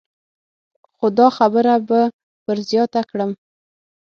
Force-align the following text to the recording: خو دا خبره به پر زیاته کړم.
خو 0.95 1.05
دا 1.19 1.27
خبره 1.37 1.75
به 1.87 2.01
پر 2.43 2.57
زیاته 2.69 3.01
کړم. 3.09 3.31